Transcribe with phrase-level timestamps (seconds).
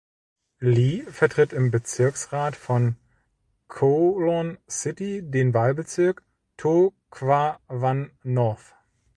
[0.61, 2.95] Lee vertritt im Bezirksrat von
[3.67, 6.23] Kowloon City den Wahlbezirk
[6.57, 8.73] "To Kwa Wan North".